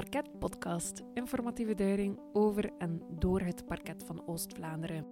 Parket 0.00 0.38
Podcast, 0.38 1.02
informatieve 1.14 1.74
duiding 1.74 2.18
over 2.32 2.70
en 2.78 3.02
door 3.18 3.40
het 3.40 3.66
parket 3.66 4.04
van 4.06 4.22
Oost-Vlaanderen. 4.26 5.06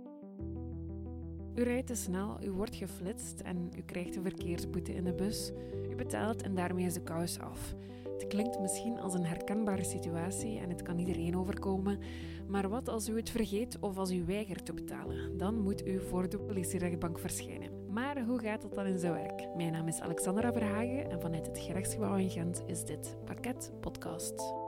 U 1.55 1.62
rijdt 1.62 1.87
te 1.87 1.95
snel, 1.95 2.39
u 2.45 2.51
wordt 2.51 2.75
geflitst 2.75 3.41
en 3.41 3.71
u 3.77 3.80
krijgt 3.80 4.16
een 4.16 4.23
verkeersboete 4.23 4.95
in 4.95 5.05
de 5.05 5.12
bus. 5.12 5.53
U 5.91 5.95
betaalt 5.95 6.43
en 6.43 6.55
daarmee 6.55 6.87
is 6.87 6.95
de 6.95 7.03
kous 7.03 7.39
af. 7.39 7.75
Het 8.19 8.27
klinkt 8.27 8.61
misschien 8.61 8.98
als 8.98 9.14
een 9.14 9.25
herkenbare 9.25 9.85
situatie 9.85 10.59
en 10.59 10.69
het 10.69 10.82
kan 10.82 10.98
iedereen 10.98 11.36
overkomen. 11.36 11.98
Maar 12.46 12.68
wat 12.68 12.89
als 12.89 13.09
u 13.09 13.16
het 13.16 13.30
vergeet 13.30 13.79
of 13.80 13.98
als 13.98 14.11
u 14.11 14.25
weigert 14.25 14.64
te 14.64 14.75
betalen? 14.75 15.36
Dan 15.36 15.61
moet 15.61 15.86
u 15.86 16.00
voor 16.00 16.29
de 16.29 16.39
politierechtbank 16.39 17.18
verschijnen. 17.18 17.93
Maar 17.93 18.25
hoe 18.25 18.41
gaat 18.41 18.62
dat 18.62 18.75
dan 18.75 18.86
in 18.86 18.98
zijn 18.98 19.12
werk? 19.12 19.48
Mijn 19.57 19.73
naam 19.73 19.89
is 19.89 20.00
Alexandra 20.00 20.52
Verhagen 20.52 21.11
en 21.11 21.20
vanuit 21.20 21.46
het 21.46 21.59
gerechtsgebouw 21.59 22.17
in 22.17 22.31
Gent 22.31 22.63
is 22.67 22.85
dit 22.85 23.17
Parket 23.25 23.73
Podcast. 23.81 24.67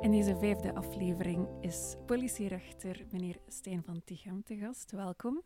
In 0.00 0.10
deze 0.10 0.36
vijfde 0.36 0.74
aflevering 0.74 1.48
is 1.60 1.96
politierechter 2.06 3.06
meneer 3.10 3.36
Stijn 3.46 3.82
van 3.82 4.04
Tichem 4.04 4.42
te 4.42 4.56
gast. 4.56 4.90
Welkom. 4.90 5.42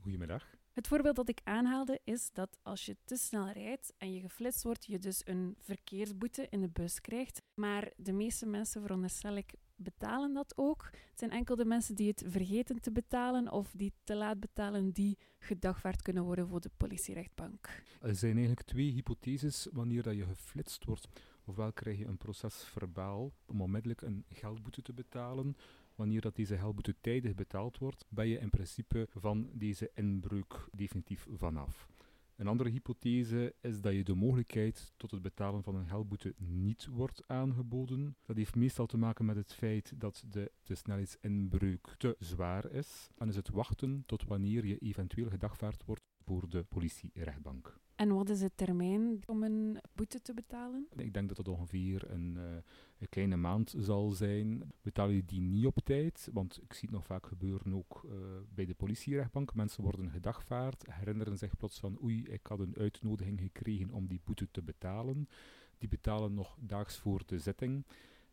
Goedemiddag. 0.00 0.46
Het 0.72 0.86
voorbeeld 0.86 1.16
dat 1.16 1.28
ik 1.28 1.40
aanhaalde 1.44 2.00
is 2.04 2.30
dat 2.32 2.58
als 2.62 2.84
je 2.84 2.96
te 3.04 3.16
snel 3.16 3.50
rijdt 3.50 3.92
en 3.98 4.12
je 4.12 4.20
geflitst 4.20 4.62
wordt, 4.62 4.84
je 4.84 4.98
dus 4.98 5.20
een 5.24 5.56
verkeersboete 5.58 6.46
in 6.50 6.60
de 6.60 6.68
bus 6.68 7.00
krijgt. 7.00 7.42
Maar 7.54 7.92
de 7.96 8.12
meeste 8.12 8.46
mensen, 8.46 8.82
veronderstel 8.82 9.36
ik, 9.36 9.54
betalen 9.76 10.32
dat 10.32 10.52
ook. 10.56 10.88
Het 11.10 11.18
zijn 11.18 11.30
enkel 11.30 11.56
de 11.56 11.64
mensen 11.64 11.94
die 11.94 12.08
het 12.08 12.24
vergeten 12.26 12.80
te 12.80 12.92
betalen 12.92 13.52
of 13.52 13.72
die 13.76 13.92
te 14.04 14.14
laat 14.14 14.40
betalen, 14.40 14.90
die 14.90 15.18
gedagvaard 15.38 16.02
kunnen 16.02 16.24
worden 16.24 16.48
voor 16.48 16.60
de 16.60 16.70
politierechtbank. 16.76 17.82
Er 18.00 18.14
zijn 18.14 18.32
eigenlijk 18.32 18.66
twee 18.66 18.90
hypotheses 18.90 19.68
wanneer 19.72 20.02
dat 20.02 20.16
je 20.16 20.24
geflitst 20.24 20.84
wordt. 20.84 21.08
Ofwel 21.44 21.72
krijg 21.72 21.98
je 21.98 22.04
een 22.04 22.16
proces 22.16 22.64
verbaal 22.64 23.32
om 23.46 23.60
onmiddellijk 23.60 24.00
een 24.02 24.24
geldboete 24.28 24.82
te 24.82 24.92
betalen. 24.92 25.56
Wanneer 25.94 26.20
dat 26.20 26.36
deze 26.36 26.58
geldboete 26.58 26.94
tijdig 27.00 27.34
betaald 27.34 27.78
wordt, 27.78 28.04
ben 28.08 28.28
je 28.28 28.38
in 28.38 28.50
principe 28.50 29.08
van 29.10 29.50
deze 29.52 29.90
inbreuk 29.94 30.68
definitief 30.72 31.26
vanaf. 31.30 31.88
Een 32.36 32.46
andere 32.46 32.70
hypothese 32.70 33.54
is 33.60 33.80
dat 33.80 33.92
je 33.92 34.04
de 34.04 34.14
mogelijkheid 34.14 34.92
tot 34.96 35.10
het 35.10 35.22
betalen 35.22 35.62
van 35.62 35.74
een 35.74 35.88
geldboete 35.88 36.34
niet 36.36 36.86
wordt 36.86 37.22
aangeboden. 37.26 38.16
Dat 38.22 38.36
heeft 38.36 38.54
meestal 38.54 38.86
te 38.86 38.96
maken 38.96 39.24
met 39.24 39.36
het 39.36 39.52
feit 39.52 39.92
dat 40.00 40.24
de, 40.28 40.52
de 40.62 40.74
snelheidsinbreuk 40.74 41.94
te 41.98 42.16
zwaar 42.18 42.70
is. 42.70 43.10
En 43.16 43.28
is 43.28 43.36
het 43.36 43.50
wachten 43.50 44.02
tot 44.06 44.24
wanneer 44.24 44.66
je 44.66 44.78
eventueel 44.78 45.28
gedagvaard 45.28 45.84
wordt 45.84 46.02
voor 46.24 46.48
de 46.48 46.62
politierechtbank. 46.62 47.78
En 47.94 48.14
wat 48.14 48.28
is 48.28 48.40
het 48.40 48.56
termijn 48.56 49.22
om 49.26 49.42
een 49.42 49.78
boete 49.92 50.22
te 50.22 50.34
betalen? 50.34 50.86
Ik 50.96 51.14
denk 51.14 51.28
dat 51.28 51.36
het 51.36 51.48
ongeveer 51.48 52.10
een, 52.10 52.34
uh, 52.36 52.42
een, 52.98 53.08
kleine 53.08 53.36
maand 53.36 53.74
zal 53.78 54.10
zijn. 54.10 54.72
Betaal 54.82 55.08
je 55.08 55.24
die 55.24 55.40
niet 55.40 55.66
op 55.66 55.78
tijd, 55.84 56.28
want 56.32 56.62
ik 56.62 56.72
zie 56.72 56.88
het 56.88 56.96
nog 56.96 57.06
vaak 57.06 57.26
gebeuren 57.26 57.74
ook 57.74 58.02
uh, 58.04 58.12
bij 58.54 58.64
de 58.66 58.74
politierechtbank. 58.74 59.54
Mensen 59.54 59.82
worden 59.82 60.10
gedagvaard, 60.10 60.84
herinneren 60.90 61.38
zich 61.38 61.56
plots 61.56 61.80
van 61.80 62.02
oei, 62.02 62.24
ik 62.24 62.46
had 62.46 62.58
een 62.58 62.76
uitnodiging 62.76 63.40
gekregen 63.40 63.90
om 63.90 64.06
die 64.06 64.20
boete 64.24 64.50
te 64.50 64.62
betalen. 64.62 65.28
Die 65.78 65.88
betalen 65.88 66.34
nog 66.34 66.56
daags 66.60 66.98
voor 66.98 67.22
de 67.26 67.38
zitting 67.38 67.84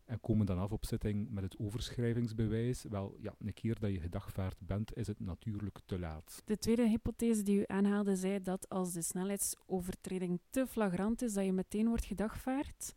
en 0.04 0.20
komen 0.20 0.46
dan 0.46 0.58
af 0.58 0.72
op 0.72 0.84
zitting 0.84 1.30
met 1.30 1.42
het 1.42 1.58
overschrijvingsbewijs. 1.58 2.84
Wel, 2.88 3.16
ja, 3.20 3.34
een 3.38 3.54
keer 3.54 3.78
dat 3.80 3.90
je 3.90 4.00
gedagvaard 4.00 4.56
bent, 4.58 4.96
is 4.96 5.06
het 5.06 5.20
natuurlijk 5.20 5.78
te 5.86 5.98
laat. 5.98 6.42
De 6.44 6.58
tweede 6.58 6.88
hypothese 6.88 7.42
die 7.42 7.58
u 7.58 7.64
aanhaalde 7.66 8.16
zei 8.16 8.42
dat 8.42 8.68
als 8.68 8.92
de 8.92 9.02
snelheidsovertreding 9.02 10.40
te 10.50 10.66
flagrant 10.66 11.22
is, 11.22 11.32
dat 11.32 11.44
je 11.44 11.52
meteen 11.52 11.88
wordt 11.88 12.04
gedagvaard. 12.04 12.92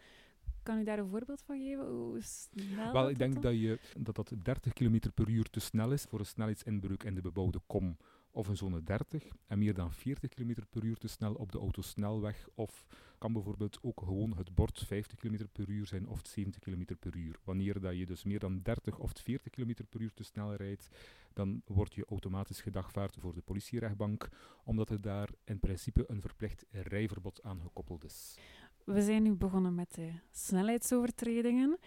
Kan 0.64 0.80
u 0.80 0.84
daar 0.84 1.00
een 1.00 1.08
voorbeeld 1.08 1.42
van 1.42 1.60
geven? 1.60 1.88
Hoe 1.88 2.22
snel 2.22 2.94
Wel, 2.94 3.10
ik 3.10 3.18
denk 3.18 3.42
dat, 3.42 3.54
je, 3.54 3.80
dat 4.00 4.16
dat 4.16 4.32
30 4.44 4.74
km 4.74 5.00
per 5.14 5.30
uur 5.30 5.50
te 5.50 5.60
snel 5.60 5.92
is 5.92 6.04
voor 6.04 6.20
een 6.20 6.26
snelheidsinbreuk 6.26 7.04
in 7.04 7.16
de 7.16 7.22
bebouwde 7.22 7.60
kom 7.68 7.98
of 8.36 8.48
een 8.48 8.58
zone 8.58 8.84
30 8.84 9.28
en 9.48 9.60
meer 9.60 9.74
dan 9.74 9.94
40 9.94 10.30
km 10.30 10.54
per 10.70 10.84
uur 10.84 10.98
te 10.98 11.08
snel 11.08 11.34
op 11.34 11.52
de 11.52 11.58
autosnelweg 11.60 12.48
of 12.56 12.86
kan 13.18 13.34
bijvoorbeeld 13.34 13.80
ook 13.82 14.00
gewoon 14.00 14.38
het 14.38 14.56
bord 14.56 14.84
50 14.86 15.18
km 15.18 15.46
per 15.52 15.70
uur 15.70 15.86
zijn 15.86 16.08
of 16.08 16.22
70 16.24 16.62
km 16.62 16.96
per 17.00 17.16
uur. 17.16 17.40
Wanneer 17.44 17.80
dat 17.80 17.98
je 17.98 18.06
dus 18.06 18.24
meer 18.24 18.40
dan 18.40 18.60
30 18.62 19.00
of 19.00 19.12
40 19.16 19.52
km 19.52 19.74
per 19.90 20.02
uur 20.02 20.14
te 20.14 20.24
snel 20.24 20.56
rijdt, 20.56 20.90
dan 21.34 21.62
word 21.66 21.94
je 21.94 22.06
automatisch 22.06 22.62
gedagvaard 22.62 23.18
voor 23.20 23.34
de 23.34 23.42
politierechtbank, 23.42 24.30
omdat 24.64 24.90
er 24.90 25.02
daar 25.02 25.30
in 25.44 25.60
principe 25.60 26.04
een 26.08 26.22
verplicht 26.22 26.66
rijverbod 26.72 27.44
aan 27.44 27.62
gekoppeld 27.62 28.04
is. 28.04 28.38
We 28.84 29.02
zijn 29.02 29.24
nu 29.24 29.34
begonnen 29.34 29.76
met 29.76 29.94
de 29.94 30.12
snelheidsovertredingen. 30.32 31.80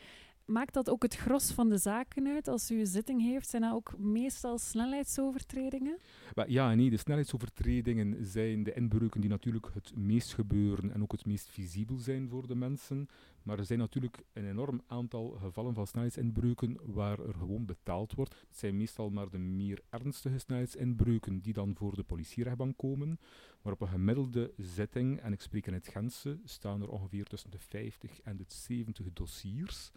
Maakt 0.48 0.75
dat 0.75 0.91
ook 0.91 1.03
het 1.03 1.16
gros 1.16 1.53
van 1.53 1.69
de 1.69 1.76
zaken 1.76 2.26
uit? 2.26 2.48
Als 2.48 2.70
u 2.70 2.78
een 2.78 2.86
zitting 2.86 3.22
heeft, 3.22 3.48
zijn 3.48 3.62
dat 3.62 3.72
ook 3.72 3.98
meestal 3.98 4.59
snelheidsovertredingen? 4.59 5.98
Ja 6.47 6.75
nee, 6.75 6.91
de 6.91 6.97
snelheidsovertredingen 6.97 8.26
zijn 8.26 8.62
de 8.62 8.75
inbreuken 8.75 9.20
die 9.20 9.31
natuurlijk 9.31 9.70
het 9.75 9.97
meest 9.97 10.34
gebeuren 10.34 10.92
en 10.92 11.03
ook 11.03 11.12
het 11.12 11.26
meest 11.26 11.48
visibel 11.48 11.97
zijn 11.97 12.28
voor 12.28 12.47
de 12.47 12.54
mensen. 12.54 13.09
Maar 13.42 13.59
er 13.59 13.64
zijn 13.64 13.78
natuurlijk 13.78 14.25
een 14.32 14.48
enorm 14.48 14.82
aantal 14.86 15.31
gevallen 15.31 15.75
van 15.75 15.86
snelheidsinbreuken 15.86 16.76
waar 16.84 17.19
er 17.19 17.34
gewoon 17.34 17.66
betaald 17.66 18.15
wordt. 18.15 18.34
Het 18.48 18.59
zijn 18.59 18.76
meestal 18.76 19.10
maar 19.10 19.30
de 19.30 19.38
meer 19.38 19.80
ernstige 19.91 20.38
snelheidsinbreuken 20.38 21.41
die 21.41 21.53
dan 21.53 21.75
voor 21.75 21.94
de 21.94 22.03
politierechtbank 22.03 22.76
komen. 22.76 23.19
Maar 23.62 23.72
op 23.72 23.80
een 23.80 23.88
gemiddelde 23.88 24.53
zitting, 24.56 25.20
en 25.20 25.32
ik 25.32 25.41
spreek 25.41 25.66
in 25.66 25.72
het 25.72 25.88
Gentse, 25.88 26.38
staan 26.44 26.82
er 26.82 26.88
ongeveer 26.88 27.25
tussen 27.25 27.50
de 27.50 27.59
50 27.59 28.20
en 28.20 28.36
de 28.36 28.44
70 28.47 29.12
dossiers. 29.12 29.91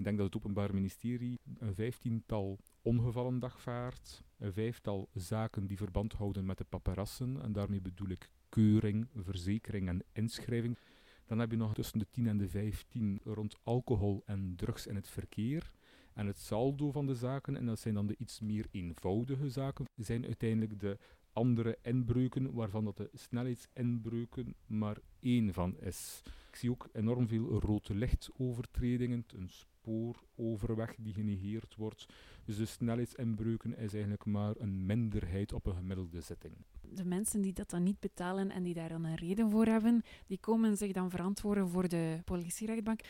Ik 0.00 0.06
denk 0.06 0.18
dat 0.18 0.26
het 0.26 0.36
Openbaar 0.36 0.74
Ministerie 0.74 1.38
een 1.58 1.74
vijftiental 1.74 2.58
ongevallen 2.82 3.38
dagvaart, 3.38 4.22
een 4.38 4.52
vijftal 4.52 5.08
zaken 5.14 5.66
die 5.66 5.76
verband 5.76 6.12
houden 6.12 6.44
met 6.44 6.58
de 6.58 6.64
paparassen, 6.64 7.42
en 7.42 7.52
daarmee 7.52 7.80
bedoel 7.80 8.08
ik 8.08 8.30
keuring, 8.48 9.08
verzekering 9.14 9.88
en 9.88 10.04
inschrijving. 10.12 10.78
Dan 11.26 11.38
heb 11.38 11.50
je 11.50 11.56
nog 11.56 11.74
tussen 11.74 11.98
de 11.98 12.06
10 12.10 12.26
en 12.26 12.38
de 12.38 12.48
15 12.48 13.20
rond 13.24 13.56
alcohol 13.62 14.22
en 14.26 14.52
drugs 14.56 14.86
in 14.86 14.94
het 14.94 15.08
verkeer. 15.08 15.72
En 16.14 16.26
het 16.26 16.38
saldo 16.38 16.90
van 16.90 17.06
de 17.06 17.14
zaken, 17.14 17.56
en 17.56 17.66
dat 17.66 17.78
zijn 17.78 17.94
dan 17.94 18.06
de 18.06 18.16
iets 18.18 18.40
meer 18.40 18.66
eenvoudige 18.70 19.48
zaken, 19.48 19.84
zijn 19.96 20.24
uiteindelijk 20.24 20.80
de 20.80 20.98
andere 21.32 21.78
inbreuken, 21.82 22.52
waarvan 22.52 22.84
dat 22.84 22.96
de 22.96 23.10
snelheidsinbreuken 23.12 24.54
maar 24.66 24.98
één 25.20 25.52
van 25.52 25.76
is. 25.80 26.22
Ik 26.48 26.56
zie 26.56 26.70
ook 26.70 26.88
enorm 26.92 27.28
veel 27.28 27.60
rood 27.60 27.88
lichtovertredingen, 27.88 29.24
een 29.36 29.50
spooroverweg 29.90 30.94
die 30.98 31.12
genegeerd 31.12 31.76
wordt. 31.76 32.06
Dus 32.44 32.56
de 32.56 32.64
snelheidsinbreuken 32.64 33.76
is 33.76 33.92
eigenlijk 33.92 34.24
maar 34.24 34.54
een 34.58 34.86
minderheid 34.86 35.52
op 35.52 35.66
een 35.66 35.74
gemiddelde 35.74 36.20
zitting. 36.20 36.54
De 36.80 37.04
mensen 37.04 37.40
die 37.40 37.52
dat 37.52 37.70
dan 37.70 37.82
niet 37.82 38.00
betalen 38.00 38.50
en 38.50 38.62
die 38.62 38.74
daar 38.74 38.88
dan 38.88 39.04
een 39.04 39.16
reden 39.16 39.50
voor 39.50 39.66
hebben, 39.66 40.02
die 40.26 40.38
komen 40.38 40.76
zich 40.76 40.92
dan 40.92 41.10
verantwoorden 41.10 41.68
voor 41.68 41.88
de 41.88 42.20
politierechtbank. 42.24 43.00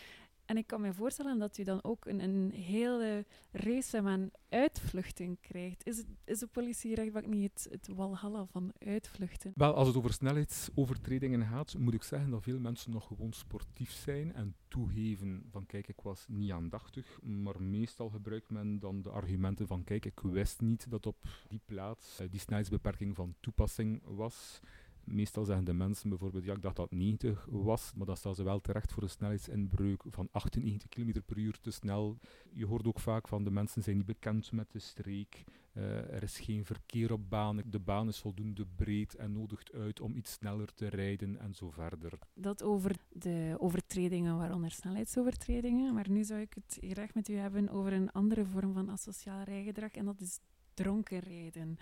En 0.50 0.56
ik 0.56 0.66
kan 0.66 0.80
me 0.80 0.94
voorstellen 0.94 1.38
dat 1.38 1.58
u 1.58 1.62
dan 1.62 1.84
ook 1.84 2.06
een, 2.06 2.20
een 2.20 2.52
hele 2.52 3.24
race 3.52 4.02
aan 4.02 4.30
uitvluchten 4.48 5.38
krijgt. 5.40 5.86
Is, 5.86 5.96
het, 5.96 6.06
is 6.24 6.38
de 6.38 6.46
politierechtbank 6.46 7.26
niet 7.26 7.52
het, 7.52 7.66
het 7.70 7.88
walhalla 7.96 8.46
van 8.46 8.72
uitvluchten? 8.78 9.52
Wel, 9.54 9.74
als 9.74 9.86
het 9.86 9.96
over 9.96 10.12
snelheidsovertredingen 10.12 11.46
gaat, 11.46 11.78
moet 11.78 11.94
ik 11.94 12.02
zeggen 12.02 12.30
dat 12.30 12.42
veel 12.42 12.58
mensen 12.58 12.90
nog 12.90 13.06
gewoon 13.06 13.32
sportief 13.32 13.90
zijn 13.90 14.34
en 14.34 14.54
toegeven 14.68 15.44
van 15.50 15.66
kijk, 15.66 15.88
ik 15.88 16.00
was 16.00 16.24
niet 16.28 16.50
aandachtig. 16.50 17.20
Maar 17.22 17.62
meestal 17.62 18.08
gebruikt 18.08 18.50
men 18.50 18.78
dan 18.78 19.02
de 19.02 19.10
argumenten 19.10 19.66
van 19.66 19.84
kijk, 19.84 20.04
ik 20.04 20.20
wist 20.20 20.60
niet 20.60 20.90
dat 20.90 21.06
op 21.06 21.16
die 21.48 21.60
plaats 21.64 22.20
eh, 22.20 22.26
die 22.30 22.40
snelheidsbeperking 22.40 23.16
van 23.16 23.34
toepassing 23.40 24.02
was. 24.04 24.60
Meestal 25.10 25.44
zeggen 25.44 25.64
de 25.64 25.72
mensen 25.72 26.08
bijvoorbeeld, 26.08 26.44
ja, 26.44 26.54
ik 26.54 26.62
dacht 26.62 26.76
dat 26.76 26.90
90 26.90 27.46
was, 27.50 27.92
maar 27.96 28.06
dan 28.06 28.16
staan 28.16 28.34
ze 28.34 28.42
wel 28.42 28.60
terecht 28.60 28.92
voor 28.92 29.02
een 29.02 29.08
snelheidsinbreuk 29.08 30.02
van 30.08 30.28
98 30.32 30.88
km 30.88 31.20
per 31.26 31.38
uur 31.38 31.58
te 31.60 31.70
snel. 31.70 32.18
Je 32.52 32.66
hoort 32.66 32.86
ook 32.86 33.00
vaak 33.00 33.28
van 33.28 33.44
de 33.44 33.50
mensen 33.50 33.82
zijn 33.82 33.96
niet 33.96 34.06
bekend 34.06 34.52
met 34.52 34.72
de 34.72 34.78
streek, 34.78 35.44
uh, 35.74 36.12
er 36.12 36.22
is 36.22 36.38
geen 36.38 36.64
verkeer 36.64 37.12
op 37.12 37.30
baan, 37.30 37.62
de 37.66 37.78
baan 37.78 38.08
is 38.08 38.18
voldoende 38.18 38.66
breed 38.76 39.14
en 39.14 39.32
nodigt 39.32 39.72
uit 39.72 40.00
om 40.00 40.16
iets 40.16 40.32
sneller 40.32 40.74
te 40.74 40.88
rijden 40.88 41.38
en 41.38 41.54
zo 41.54 41.70
verder. 41.70 42.18
Dat 42.34 42.62
over 42.62 42.96
de 43.08 43.54
overtredingen, 43.58 44.36
waaronder 44.36 44.70
snelheidsovertredingen, 44.70 45.94
maar 45.94 46.10
nu 46.10 46.24
zou 46.24 46.40
ik 46.40 46.54
het 46.54 46.78
graag 46.80 47.14
met 47.14 47.28
u 47.28 47.34
hebben 47.34 47.68
over 47.68 47.92
een 47.92 48.12
andere 48.12 48.44
vorm 48.44 48.72
van 48.72 48.90
asociaal 48.90 49.42
rijgedrag 49.42 49.90
en 49.90 50.04
dat 50.04 50.20
is 50.20 50.38
dronken 50.74 51.18
rijden. 51.18 51.78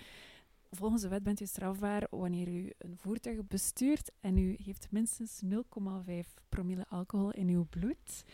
Volgens 0.71 1.03
de 1.03 1.09
wet 1.09 1.23
bent 1.23 1.41
u 1.41 1.47
strafbaar 1.47 2.07
wanneer 2.11 2.49
u 2.49 2.73
een 2.79 2.97
voertuig 2.97 3.47
bestuurt 3.47 4.11
en 4.21 4.37
u 4.37 4.57
heeft 4.65 4.91
minstens 4.91 5.43
0,5 5.45 5.51
promille 6.49 6.87
alcohol 6.89 7.31
in 7.31 7.49
uw 7.49 7.65
bloed. 7.65 8.25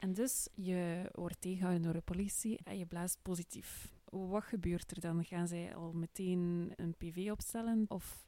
En 0.00 0.12
dus 0.12 0.48
je 0.54 1.10
wordt 1.12 1.40
tegengehouden 1.40 1.82
door 1.82 1.92
de 1.92 2.00
politie 2.00 2.58
en 2.64 2.78
je 2.78 2.86
blaast 2.86 3.18
positief. 3.22 3.92
Wat 4.04 4.44
gebeurt 4.44 4.90
er 4.90 5.00
dan? 5.00 5.24
Gaan 5.24 5.48
zij 5.48 5.74
al 5.74 5.92
meteen 5.92 6.72
een 6.76 6.94
PV 6.96 7.28
opstellen? 7.30 7.84
Of 7.88 8.26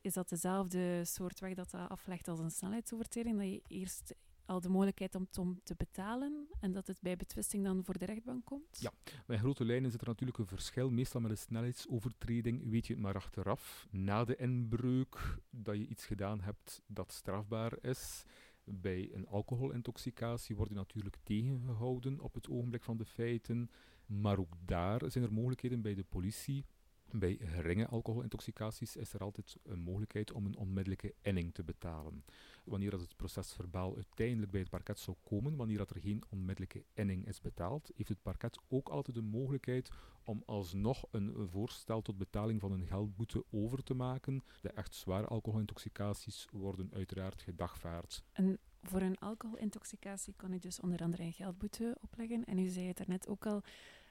is 0.00 0.12
dat 0.12 0.28
dezelfde 0.28 1.04
soort 1.04 1.40
weg 1.40 1.54
dat 1.54 1.70
dat 1.70 1.88
aflegt 1.88 2.28
als 2.28 2.38
een 2.38 2.50
snelheidsovertreding? 2.50 3.38
Dat 3.38 3.50
je 3.50 3.62
eerst 3.66 4.14
al 4.48 4.60
de 4.60 4.68
mogelijkheid 4.68 5.14
om, 5.14 5.28
om 5.38 5.60
te 5.64 5.74
betalen 5.76 6.48
en 6.60 6.72
dat 6.72 6.86
het 6.86 7.00
bij 7.00 7.16
betwisting 7.16 7.64
dan 7.64 7.84
voor 7.84 7.98
de 7.98 8.04
rechtbank 8.04 8.44
komt? 8.44 8.80
Ja, 8.80 8.92
bij 9.26 9.38
grote 9.38 9.64
lijnen 9.64 9.90
zit 9.90 10.00
er 10.00 10.06
natuurlijk 10.06 10.38
een 10.38 10.46
verschil. 10.46 10.90
Meestal 10.90 11.20
met 11.20 11.30
een 11.30 11.38
snelheidsovertreding 11.38 12.70
weet 12.70 12.86
je 12.86 12.92
het 12.92 13.02
maar 13.02 13.14
achteraf. 13.14 13.86
Na 13.90 14.24
de 14.24 14.36
inbreuk 14.36 15.38
dat 15.50 15.76
je 15.76 15.86
iets 15.86 16.06
gedaan 16.06 16.40
hebt 16.40 16.82
dat 16.86 17.12
strafbaar 17.12 17.72
is. 17.80 18.24
Bij 18.64 19.10
een 19.14 19.26
alcoholintoxicatie 19.26 20.56
wordt 20.56 20.70
je 20.70 20.76
natuurlijk 20.76 21.16
tegengehouden 21.22 22.20
op 22.20 22.34
het 22.34 22.48
ogenblik 22.48 22.82
van 22.82 22.96
de 22.96 23.04
feiten. 23.04 23.70
Maar 24.06 24.38
ook 24.38 24.54
daar 24.64 25.10
zijn 25.10 25.24
er 25.24 25.32
mogelijkheden 25.32 25.82
bij 25.82 25.94
de 25.94 26.04
politie 26.04 26.64
bij 27.10 27.38
geringe 27.40 27.86
alcoholintoxicaties 27.86 28.96
is 28.96 29.12
er 29.12 29.20
altijd 29.20 29.56
een 29.62 29.80
mogelijkheid 29.80 30.32
om 30.32 30.46
een 30.46 30.56
onmiddellijke 30.56 31.14
inning 31.22 31.54
te 31.54 31.64
betalen. 31.64 32.24
Wanneer 32.64 32.90
dat 32.90 33.00
het 33.00 33.16
procesverbaal 33.16 33.94
uiteindelijk 33.94 34.50
bij 34.50 34.60
het 34.60 34.70
parket 34.70 34.98
zou 34.98 35.16
komen, 35.22 35.56
wanneer 35.56 35.78
dat 35.78 35.90
er 35.90 36.00
geen 36.00 36.22
onmiddellijke 36.28 36.84
inning 36.94 37.26
is 37.26 37.40
betaald, 37.40 37.90
heeft 37.94 38.08
het 38.08 38.22
parket 38.22 38.58
ook 38.68 38.88
altijd 38.88 39.16
de 39.16 39.22
mogelijkheid 39.22 39.90
om 40.24 40.42
alsnog 40.46 41.04
een 41.10 41.48
voorstel 41.48 42.02
tot 42.02 42.18
betaling 42.18 42.60
van 42.60 42.72
een 42.72 42.86
geldboete 42.86 43.44
over 43.50 43.82
te 43.82 43.94
maken. 43.94 44.42
De 44.60 44.70
echt 44.70 44.94
zware 44.94 45.26
alcoholintoxicaties 45.26 46.46
worden 46.52 46.90
uiteraard 46.92 47.42
gedagvaard. 47.42 48.24
En 48.32 48.58
voor 48.82 49.00
een 49.00 49.18
alcoholintoxicatie 49.18 50.34
kan 50.36 50.52
u 50.52 50.58
dus 50.58 50.80
onder 50.80 51.02
andere 51.02 51.22
een 51.22 51.32
geldboete 51.32 51.96
opleggen. 52.00 52.44
En 52.44 52.58
u 52.58 52.66
zei 52.66 52.86
het 52.86 52.96
daarnet 52.96 53.28
ook 53.28 53.46
al, 53.46 53.62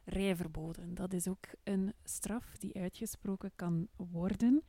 rijverboden. 0.08 0.94
Dat 0.94 1.14
is 1.14 1.28
ook 1.28 1.46
een 1.64 1.94
straf 2.04 2.58
die 2.58 2.76
uitgesproken 2.76 3.52
kan 3.56 3.88
worden. 3.96 4.64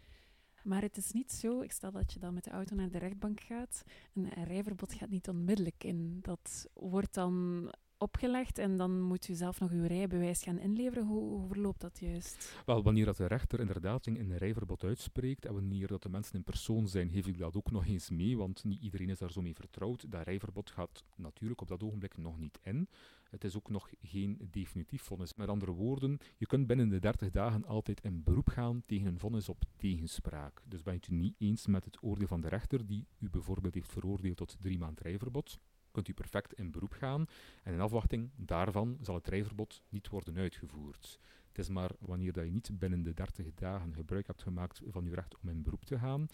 Maar 0.62 0.82
het 0.82 0.96
is 0.96 1.12
niet 1.12 1.32
zo, 1.32 1.60
ik 1.60 1.72
stel 1.72 1.90
dat 1.90 2.12
je 2.12 2.18
dan 2.18 2.34
met 2.34 2.44
de 2.44 2.50
auto 2.50 2.74
naar 2.74 2.90
de 2.90 2.98
rechtbank 2.98 3.40
gaat, 3.40 3.82
een 4.14 4.44
rijverbod 4.44 4.92
gaat 4.92 5.08
niet 5.08 5.28
onmiddellijk 5.28 5.84
in. 5.84 6.18
Dat 6.20 6.68
wordt 6.74 7.14
dan 7.14 7.66
opgelegd 7.98 8.58
en 8.58 8.76
dan 8.76 9.00
moet 9.00 9.28
u 9.28 9.34
zelf 9.34 9.60
nog 9.60 9.70
uw 9.70 9.86
rijbewijs 9.86 10.42
gaan 10.42 10.58
inleveren. 10.58 11.06
Hoe, 11.06 11.46
verloopt 11.48 11.80
dat 11.80 11.98
juist? 12.00 12.62
Wel, 12.66 12.82
wanneer 12.82 13.04
dat 13.04 13.16
de 13.16 13.26
rechter 13.26 13.60
inderdaad 13.60 14.06
een 14.06 14.38
rijverbod 14.38 14.84
uitspreekt 14.84 15.44
en 15.44 15.52
wanneer 15.52 15.86
dat 15.86 16.02
de 16.02 16.08
mensen 16.08 16.34
in 16.34 16.44
persoon 16.44 16.88
zijn, 16.88 17.10
geef 17.10 17.26
ik 17.26 17.38
dat 17.38 17.56
ook 17.56 17.70
nog 17.70 17.86
eens 17.86 18.10
mee, 18.10 18.36
want 18.36 18.64
niet 18.64 18.82
iedereen 18.82 19.08
is 19.08 19.18
daar 19.18 19.32
zo 19.32 19.42
mee 19.42 19.54
vertrouwd. 19.54 20.10
Dat 20.10 20.22
rijverbod 20.22 20.70
gaat 20.70 21.04
natuurlijk 21.16 21.60
op 21.60 21.68
dat 21.68 21.82
ogenblik 21.82 22.16
nog 22.16 22.38
niet 22.38 22.58
in. 22.62 22.88
Het 23.30 23.44
is 23.44 23.56
ook 23.56 23.70
nog 23.70 23.90
geen 24.02 24.48
definitief 24.50 25.02
vonnis. 25.02 25.34
Met 25.34 25.48
andere 25.48 25.72
woorden, 25.72 26.18
je 26.36 26.46
kunt 26.46 26.66
binnen 26.66 26.88
de 26.88 26.98
30 26.98 27.30
dagen 27.30 27.64
altijd 27.66 28.00
in 28.00 28.22
beroep 28.22 28.48
gaan 28.48 28.82
tegen 28.86 29.06
een 29.06 29.18
vonnis 29.18 29.48
op 29.48 29.62
tegenspraak. 29.76 30.62
Dus 30.64 30.82
bent 30.82 31.08
u 31.08 31.14
niet 31.14 31.34
eens 31.38 31.66
met 31.66 31.84
het 31.84 32.02
oordeel 32.02 32.26
van 32.26 32.40
de 32.40 32.48
rechter, 32.48 32.86
die 32.86 33.06
u 33.18 33.30
bijvoorbeeld 33.30 33.74
heeft 33.74 33.92
veroordeeld 33.92 34.36
tot 34.36 34.56
drie 34.60 34.78
maand 34.78 35.00
rijverbod, 35.00 35.58
kunt 36.02 36.18
u 36.18 36.22
perfect 36.22 36.52
in 36.52 36.70
beroep 36.70 36.92
gaan 36.92 37.26
en 37.62 37.72
in 37.72 37.80
afwachting 37.80 38.30
daarvan 38.36 38.98
zal 39.00 39.14
het 39.14 39.28
rijverbod 39.28 39.82
niet 39.88 40.08
worden 40.08 40.36
uitgevoerd. 40.36 41.18
Het 41.48 41.58
is 41.58 41.68
maar 41.68 41.90
wanneer 41.98 42.32
dat 42.32 42.44
je 42.44 42.50
niet 42.50 42.70
binnen 42.78 43.02
de 43.02 43.14
30 43.14 43.54
dagen 43.54 43.94
gebruik 43.94 44.26
hebt 44.26 44.42
gemaakt 44.42 44.80
van 44.86 45.04
uw 45.04 45.14
recht 45.14 45.36
om 45.42 45.48
in 45.48 45.62
beroep 45.62 45.84
te 45.84 45.98
gaan, 45.98 46.26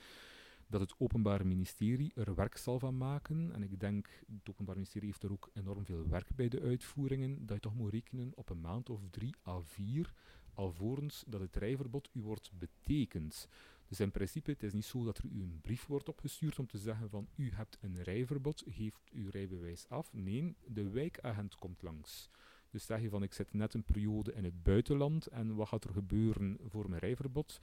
dat 0.66 0.80
het 0.80 0.94
Openbaar 0.98 1.46
Ministerie 1.46 2.12
er 2.14 2.34
werk 2.34 2.56
zal 2.56 2.78
van 2.78 2.96
maken. 2.96 3.52
En 3.52 3.62
ik 3.62 3.80
denk, 3.80 4.08
het 4.32 4.50
Openbaar 4.50 4.74
Ministerie 4.74 5.08
heeft 5.08 5.22
er 5.22 5.32
ook 5.32 5.50
enorm 5.54 5.84
veel 5.84 6.08
werk 6.08 6.28
bij 6.34 6.48
de 6.48 6.60
uitvoeringen, 6.60 7.46
dat 7.46 7.54
je 7.54 7.60
toch 7.60 7.74
moet 7.74 7.92
rekenen 7.92 8.32
op 8.34 8.50
een 8.50 8.60
maand 8.60 8.90
of 8.90 9.00
drie 9.10 9.34
à 9.46 9.60
vier, 9.60 10.12
alvorens 10.54 11.24
dat 11.26 11.40
het 11.40 11.56
rijverbod 11.56 12.10
u 12.12 12.22
wordt 12.22 12.50
betekend. 12.58 13.48
Dus 13.88 14.00
in 14.00 14.10
principe, 14.10 14.50
het 14.50 14.62
is 14.62 14.72
niet 14.72 14.84
zo 14.84 15.04
dat 15.04 15.18
er 15.18 15.24
u 15.24 15.42
een 15.42 15.60
brief 15.60 15.86
wordt 15.86 16.08
opgestuurd 16.08 16.58
om 16.58 16.66
te 16.66 16.78
zeggen 16.78 17.10
van 17.10 17.28
u 17.34 17.50
hebt 17.52 17.78
een 17.80 18.02
rijverbod, 18.02 18.64
geeft 18.68 19.10
uw 19.12 19.30
rijbewijs 19.30 19.88
af. 19.88 20.12
Nee, 20.12 20.56
de 20.66 20.88
wijkagent 20.88 21.54
komt 21.54 21.82
langs. 21.82 22.30
Dus 22.70 22.86
zeg 22.86 23.00
je 23.00 23.08
van 23.08 23.22
ik 23.22 23.32
zit 23.32 23.52
net 23.52 23.74
een 23.74 23.84
periode 23.84 24.32
in 24.32 24.44
het 24.44 24.62
buitenland 24.62 25.26
en 25.26 25.54
wat 25.54 25.68
gaat 25.68 25.84
er 25.84 25.92
gebeuren 25.92 26.58
voor 26.62 26.88
mijn 26.88 27.00
rijverbod? 27.00 27.60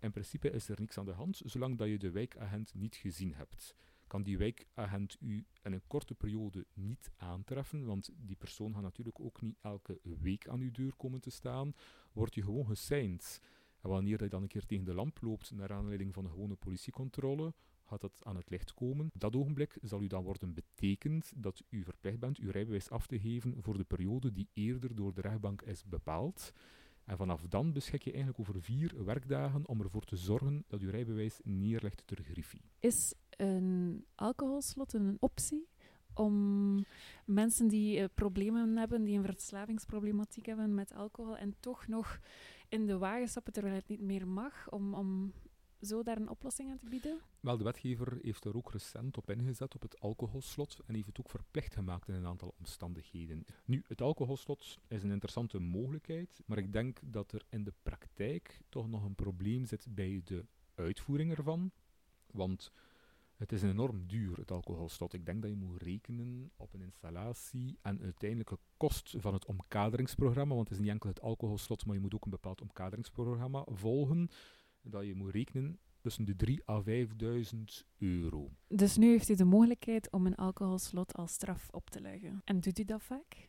In 0.00 0.10
principe 0.10 0.50
is 0.50 0.68
er 0.68 0.80
niks 0.80 0.98
aan 0.98 1.04
de 1.04 1.12
hand, 1.12 1.42
zolang 1.44 1.78
dat 1.78 1.88
je 1.88 1.98
de 1.98 2.10
wijkagent 2.10 2.74
niet 2.74 2.96
gezien 2.96 3.34
hebt. 3.34 3.74
Kan 4.06 4.22
die 4.22 4.38
wijkagent 4.38 5.16
u 5.20 5.46
in 5.62 5.72
een 5.72 5.86
korte 5.86 6.14
periode 6.14 6.66
niet 6.74 7.10
aantreffen, 7.16 7.84
want 7.84 8.10
die 8.16 8.36
persoon 8.36 8.74
gaat 8.74 8.82
natuurlijk 8.82 9.20
ook 9.20 9.40
niet 9.40 9.56
elke 9.60 10.00
week 10.02 10.48
aan 10.48 10.60
uw 10.60 10.70
deur 10.70 10.94
komen 10.96 11.20
te 11.20 11.30
staan, 11.30 11.74
wordt 12.12 12.34
je 12.34 12.42
gewoon 12.42 12.66
gesigned. 12.66 13.40
En 13.82 13.90
wanneer 13.90 14.22
je 14.22 14.28
dan 14.28 14.42
een 14.42 14.48
keer 14.48 14.66
tegen 14.66 14.84
de 14.84 14.94
lamp 14.94 15.18
loopt 15.20 15.50
naar 15.50 15.72
aanleiding 15.72 16.14
van 16.14 16.24
een 16.24 16.30
gewone 16.30 16.54
politiecontrole, 16.54 17.52
gaat 17.84 18.00
dat 18.00 18.24
aan 18.24 18.36
het 18.36 18.50
licht 18.50 18.74
komen. 18.74 19.10
Dat 19.14 19.36
ogenblik 19.36 19.78
zal 19.82 20.02
u 20.02 20.06
dan 20.06 20.24
worden 20.24 20.54
betekend 20.54 21.32
dat 21.36 21.62
u 21.68 21.82
verplicht 21.84 22.18
bent 22.18 22.38
uw 22.38 22.50
rijbewijs 22.50 22.90
af 22.90 23.06
te 23.06 23.20
geven 23.20 23.54
voor 23.58 23.76
de 23.76 23.84
periode 23.84 24.32
die 24.32 24.48
eerder 24.52 24.94
door 24.94 25.14
de 25.14 25.20
rechtbank 25.20 25.62
is 25.62 25.84
bepaald. 25.84 26.52
En 27.04 27.16
vanaf 27.16 27.42
dan 27.48 27.72
beschik 27.72 28.02
je 28.02 28.10
eigenlijk 28.10 28.40
over 28.40 28.62
vier 28.62 29.04
werkdagen 29.04 29.68
om 29.68 29.80
ervoor 29.80 30.04
te 30.04 30.16
zorgen 30.16 30.64
dat 30.68 30.80
je 30.80 30.90
rijbewijs 30.90 31.40
neerlegt 31.42 32.02
ter 32.06 32.22
griffie. 32.22 32.62
Is 32.78 33.14
een 33.30 34.04
alcoholslot 34.14 34.92
een 34.92 35.16
optie 35.20 35.68
om 36.14 36.84
mensen 37.30 37.68
die 37.68 37.98
uh, 37.98 38.04
problemen 38.14 38.76
hebben, 38.76 39.04
die 39.04 39.18
een 39.18 39.24
verslavingsproblematiek 39.24 40.46
hebben 40.46 40.74
met 40.74 40.94
alcohol 40.94 41.36
en 41.36 41.54
toch 41.60 41.86
nog 41.86 42.20
in 42.68 42.86
de 42.86 42.98
wagen 42.98 43.28
stappen 43.28 43.52
terwijl 43.52 43.74
het 43.74 43.88
niet 43.88 44.00
meer 44.00 44.28
mag, 44.28 44.70
om, 44.70 44.94
om 44.94 45.32
zo 45.80 46.02
daar 46.02 46.16
een 46.16 46.28
oplossing 46.28 46.70
aan 46.70 46.78
te 46.78 46.88
bieden? 46.88 47.20
Wel, 47.40 47.56
de 47.56 47.64
wetgever 47.64 48.18
heeft 48.22 48.44
er 48.44 48.56
ook 48.56 48.72
recent 48.72 49.16
op 49.16 49.30
ingezet, 49.30 49.74
op 49.74 49.82
het 49.82 50.00
alcoholslot, 50.00 50.80
en 50.86 50.94
heeft 50.94 51.06
het 51.06 51.20
ook 51.20 51.30
verplicht 51.30 51.74
gemaakt 51.74 52.08
in 52.08 52.14
een 52.14 52.26
aantal 52.26 52.54
omstandigheden. 52.58 53.44
Nu, 53.64 53.84
het 53.86 54.00
alcoholslot 54.00 54.78
is 54.88 55.02
een 55.02 55.10
interessante 55.10 55.58
mogelijkheid, 55.58 56.42
maar 56.46 56.58
ik 56.58 56.72
denk 56.72 57.00
dat 57.04 57.32
er 57.32 57.42
in 57.48 57.64
de 57.64 57.72
praktijk 57.82 58.60
toch 58.68 58.88
nog 58.88 59.04
een 59.04 59.14
probleem 59.14 59.66
zit 59.66 59.86
bij 59.90 60.20
de 60.24 60.44
uitvoering 60.74 61.36
ervan. 61.36 61.70
Want 62.26 62.72
het 63.40 63.52
is 63.52 63.62
enorm 63.62 64.06
duur, 64.06 64.36
het 64.36 64.50
alcoholslot. 64.50 65.12
Ik 65.12 65.26
denk 65.26 65.42
dat 65.42 65.50
je 65.50 65.56
moet 65.56 65.82
rekenen 65.82 66.50
op 66.56 66.74
een 66.74 66.82
installatie 66.82 67.78
en 67.82 68.00
uiteindelijke 68.02 68.58
kost 68.76 69.14
van 69.18 69.34
het 69.34 69.46
omkaderingsprogramma, 69.46 70.54
want 70.54 70.68
het 70.68 70.78
is 70.78 70.82
niet 70.82 70.92
enkel 70.92 71.08
het 71.08 71.20
alcoholslot, 71.20 71.86
maar 71.86 71.94
je 71.94 72.00
moet 72.00 72.14
ook 72.14 72.24
een 72.24 72.30
bepaald 72.30 72.60
omkaderingsprogramma 72.60 73.64
volgen 73.66 74.28
dat 74.82 75.06
je 75.06 75.14
moet 75.14 75.30
rekenen 75.30 75.78
tussen 76.00 76.24
de 76.24 76.36
3 76.36 76.62
à 76.70 76.82
5.000 76.82 77.60
euro. 77.98 78.50
Dus 78.68 78.96
nu 78.96 79.10
heeft 79.10 79.28
u 79.28 79.34
de 79.34 79.44
mogelijkheid 79.44 80.10
om 80.10 80.26
een 80.26 80.34
alcoholslot 80.34 81.14
als 81.14 81.32
straf 81.32 81.68
op 81.70 81.90
te 81.90 82.00
leggen. 82.00 82.42
En 82.44 82.60
doet 82.60 82.78
u 82.78 82.84
dat 82.84 83.02
vaak? 83.02 83.48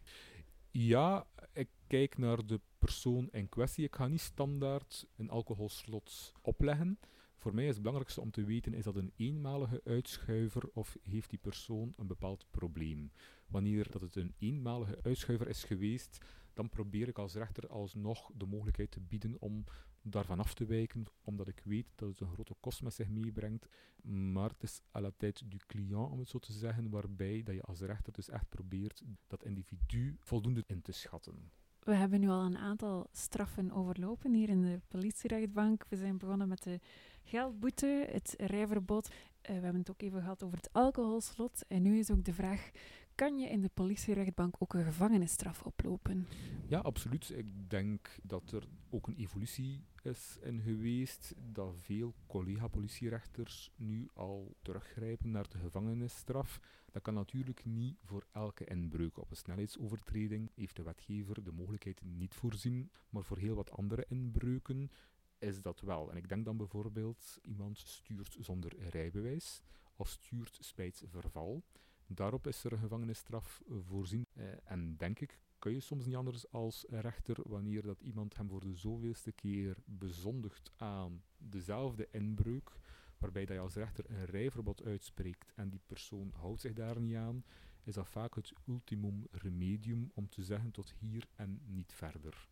Ja, 0.71 1.27
ik 1.53 1.69
kijk 1.87 2.17
naar 2.17 2.45
de 2.45 2.61
persoon 2.77 3.27
in 3.31 3.49
kwestie. 3.49 3.85
Ik 3.85 3.95
ga 3.95 4.07
niet 4.07 4.21
standaard 4.21 5.07
een 5.15 5.29
alcoholslot 5.29 6.33
opleggen. 6.41 6.99
Voor 7.41 7.53
mij 7.53 7.63
is 7.63 7.73
het 7.73 7.81
belangrijkste 7.81 8.21
om 8.21 8.31
te 8.31 8.43
weten, 8.43 8.73
is 8.73 8.83
dat 8.83 8.95
een 8.95 9.11
eenmalige 9.15 9.81
uitschuiver 9.83 10.69
of 10.73 10.97
heeft 11.01 11.29
die 11.29 11.39
persoon 11.39 11.93
een 11.97 12.07
bepaald 12.07 12.45
probleem? 12.51 13.11
Wanneer 13.47 13.91
dat 13.91 14.01
het 14.01 14.15
een 14.15 14.33
eenmalige 14.37 14.99
uitschuiver 15.03 15.47
is 15.47 15.63
geweest, 15.63 16.25
dan 16.53 16.69
probeer 16.69 17.07
ik 17.07 17.17
als 17.17 17.33
rechter 17.33 17.67
alsnog 17.67 18.31
de 18.35 18.45
mogelijkheid 18.45 18.91
te 18.91 18.99
bieden 18.99 19.35
om 19.39 19.63
daarvan 20.01 20.39
af 20.39 20.53
te 20.53 20.65
wijken, 20.65 21.05
omdat 21.23 21.47
ik 21.47 21.61
weet 21.63 21.87
dat 21.95 22.09
het 22.09 22.19
een 22.19 22.33
grote 22.33 22.55
kost 22.59 22.81
met 22.81 22.93
zich 22.93 23.09
meebrengt. 23.09 23.67
Maar 24.03 24.49
het 24.49 24.63
is 24.63 24.81
à 24.95 25.01
la 25.01 25.11
tijd 25.17 25.51
du 25.51 25.57
client, 25.67 26.11
om 26.11 26.19
het 26.19 26.29
zo 26.29 26.37
te 26.37 26.53
zeggen, 26.53 26.89
waarbij 26.89 27.43
dat 27.43 27.55
je 27.55 27.61
als 27.61 27.79
rechter 27.79 28.13
dus 28.13 28.29
echt 28.29 28.49
probeert 28.49 29.03
dat 29.27 29.43
individu 29.43 30.15
voldoende 30.19 30.63
in 30.67 30.81
te 30.81 30.91
schatten. 30.91 31.51
We 31.83 31.95
hebben 31.95 32.19
nu 32.19 32.29
al 32.29 32.45
een 32.45 32.57
aantal 32.57 33.07
straffen 33.11 33.71
overlopen 33.71 34.33
hier 34.33 34.49
in 34.49 34.61
de 34.61 34.79
politierechtbank. 34.87 35.85
We 35.89 35.95
zijn 35.95 36.17
begonnen 36.17 36.47
met 36.47 36.63
de 36.63 36.79
geldboete, 37.23 38.07
het 38.11 38.33
rijverbod. 38.37 39.07
Uh, 39.07 39.15
we 39.45 39.53
hebben 39.53 39.79
het 39.79 39.89
ook 39.89 40.01
even 40.01 40.21
gehad 40.21 40.43
over 40.43 40.57
het 40.57 40.69
alcoholslot. 40.73 41.65
En 41.67 41.81
nu 41.81 41.97
is 41.97 42.11
ook 42.11 42.23
de 42.23 42.33
vraag, 42.33 42.71
kan 43.15 43.39
je 43.39 43.49
in 43.49 43.61
de 43.61 43.69
politierechtbank 43.73 44.55
ook 44.59 44.73
een 44.73 44.83
gevangenisstraf 44.83 45.63
oplopen? 45.63 46.27
Ja, 46.67 46.79
absoluut. 46.79 47.29
Ik 47.35 47.69
denk 47.69 48.17
dat 48.23 48.51
er 48.51 48.63
ook 48.89 49.07
een 49.07 49.15
evolutie 49.15 49.83
is 50.05 50.37
in 50.41 50.61
geweest, 50.61 51.33
dat 51.37 51.75
veel 51.79 52.13
collega-politierechters 52.27 53.71
nu 53.75 54.09
al 54.13 54.55
teruggrijpen 54.61 55.31
naar 55.31 55.49
de 55.49 55.57
gevangenisstraf. 55.57 56.59
Dat 56.91 57.01
kan 57.01 57.13
natuurlijk 57.13 57.65
niet 57.65 57.97
voor 58.03 58.25
elke 58.31 58.65
inbreuk 58.65 59.17
op 59.17 59.29
een 59.29 59.37
snelheidsovertreding, 59.37 60.51
heeft 60.55 60.75
de 60.75 60.83
wetgever 60.83 61.43
de 61.43 61.51
mogelijkheid 61.51 62.01
niet 62.03 62.35
voorzien, 62.35 62.91
maar 63.09 63.23
voor 63.23 63.37
heel 63.37 63.55
wat 63.55 63.71
andere 63.71 64.05
inbreuken 64.07 64.91
is 65.39 65.61
dat 65.61 65.81
wel. 65.81 66.11
En 66.11 66.17
ik 66.17 66.29
denk 66.29 66.45
dan 66.45 66.57
bijvoorbeeld, 66.57 67.39
iemand 67.41 67.77
stuurt 67.77 68.37
zonder 68.39 68.89
rijbewijs 68.89 69.61
of 69.95 70.09
stuurt 70.09 70.57
spijtsverval. 70.61 71.63
Daarop 72.07 72.47
is 72.47 72.63
er 72.63 72.71
een 72.71 72.79
gevangenisstraf 72.79 73.61
voorzien. 73.67 74.25
Eh, 74.33 74.43
en 74.63 74.97
denk 74.97 75.19
ik, 75.19 75.39
kun 75.61 75.73
je 75.73 75.79
soms 75.79 76.05
niet 76.05 76.15
anders 76.15 76.51
als 76.51 76.85
rechter, 76.89 77.37
wanneer 77.43 77.81
dat 77.81 78.01
iemand 78.01 78.37
hem 78.37 78.49
voor 78.49 78.59
de 78.59 78.75
zoveelste 78.75 79.31
keer 79.31 79.77
bezondigt 79.85 80.71
aan 80.75 81.23
dezelfde 81.37 82.07
inbreuk, 82.11 82.71
waarbij 83.17 83.45
dat 83.45 83.55
je 83.55 83.61
als 83.61 83.75
rechter 83.75 84.09
een 84.09 84.25
rijverbod 84.25 84.83
uitspreekt 84.83 85.51
en 85.55 85.69
die 85.69 85.81
persoon 85.85 86.31
houdt 86.35 86.61
zich 86.61 86.73
daar 86.73 87.01
niet 87.01 87.15
aan, 87.15 87.43
is 87.83 87.93
dat 87.93 88.07
vaak 88.07 88.35
het 88.35 88.53
ultimum 88.67 89.27
remedium 89.31 90.11
om 90.13 90.29
te 90.29 90.43
zeggen 90.43 90.71
tot 90.71 90.93
hier 90.99 91.27
en 91.35 91.61
niet 91.65 91.93
verder. 91.93 92.47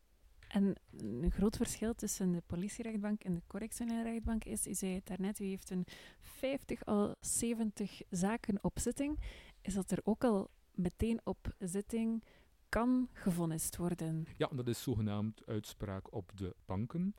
En 0.48 0.76
een 0.98 1.32
groot 1.32 1.56
verschil 1.56 1.94
tussen 1.94 2.32
de 2.32 2.42
politierechtbank 2.46 3.24
en 3.24 3.34
de 3.34 3.42
correctionele 3.48 4.04
rechtbank 4.04 4.44
is, 4.44 4.68
u 4.68 4.74
zei 4.74 4.94
het 4.94 5.06
daarnet, 5.06 5.40
u 5.40 5.46
heeft 5.46 5.70
een 5.70 5.86
50 6.20 6.86
al 6.86 7.16
70 7.20 8.02
zaken 8.10 8.64
op 8.64 8.80
zitting, 8.80 9.20
is 9.62 9.74
dat 9.74 9.92
er 9.92 10.00
ook 10.04 10.24
al 10.24 10.50
meteen 10.74 11.20
op 11.24 11.56
zitting 11.60 12.24
kan 12.70 13.10
gevonnist 13.14 13.78
worden. 13.78 14.28
Ja, 14.38 14.50
dat 14.56 14.68
is 14.68 14.82
zogenaamd 14.82 15.46
uitspraak 15.46 16.14
op 16.14 16.32
de 16.36 16.56
banken. 16.66 17.16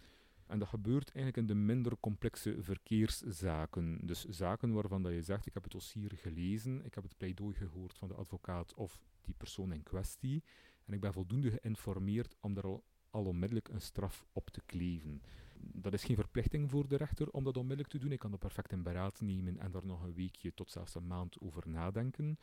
En 0.47 0.59
dat 0.59 0.69
gebeurt 0.69 1.11
eigenlijk 1.13 1.37
in 1.37 1.47
de 1.47 1.55
minder 1.55 1.97
complexe 2.01 2.57
verkeerszaken. 2.63 3.99
Dus 4.07 4.25
zaken 4.25 4.73
waarvan 4.73 5.03
dat 5.03 5.13
je 5.13 5.23
zegt, 5.23 5.47
ik 5.47 5.55
heb 5.55 5.63
het 5.63 5.73
dossier 5.73 6.13
gelezen, 6.15 6.85
ik 6.85 6.95
heb 6.95 7.05
het 7.05 7.17
pleidooi 7.17 7.55
gehoord 7.55 7.99
van 7.99 8.09
de 8.09 8.15
advocaat 8.15 8.75
of 8.75 9.01
die 9.23 9.35
persoon 9.35 9.73
in 9.73 9.83
kwestie, 9.83 10.43
en 10.85 10.93
ik 10.93 11.01
ben 11.01 11.13
voldoende 11.13 11.51
geïnformeerd 11.51 12.37
om 12.41 12.55
daar 12.55 12.65
al, 12.65 12.85
al 13.11 13.25
onmiddellijk 13.25 13.69
een 13.69 13.81
straf 13.81 14.27
op 14.33 14.51
te 14.51 14.61
kleven. 14.67 15.23
Dat 15.59 15.93
is 15.93 16.05
geen 16.05 16.17
verplichting 16.17 16.71
voor 16.71 16.89
de 16.89 16.97
rechter 16.97 17.31
om 17.31 17.45
dat 17.45 17.57
onmiddellijk 17.57 17.91
te 17.91 17.99
doen. 17.99 18.13
Ik 18.13 18.19
kan 18.19 18.31
dat 18.31 18.41
perfect 18.41 18.73
in 18.73 18.83
beraad 18.83 19.21
nemen 19.21 19.59
en 19.59 19.71
daar 19.71 19.87
nog 19.87 20.03
een 20.03 20.15
weekje 20.15 20.55
tot 20.55 20.71
zelfs 20.71 20.95
een 20.95 21.07
maand 21.07 21.41
over 21.41 21.69
nadenken. 21.69 22.39